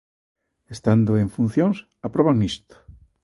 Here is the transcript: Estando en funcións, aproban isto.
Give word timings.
Estando 0.75 1.11
en 1.23 1.27
funcións, 1.35 1.77
aproban 2.07 2.37
isto. 2.51 2.75